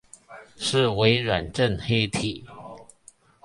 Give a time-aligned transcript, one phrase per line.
[0.57, 2.43] 是微軟正黑體